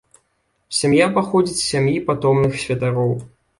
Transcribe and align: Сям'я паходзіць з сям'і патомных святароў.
Сям'я 0.77 1.07
паходзіць 1.17 1.59
з 1.61 1.67
сям'і 1.73 2.03
патомных 2.09 2.59
святароў. 2.65 3.17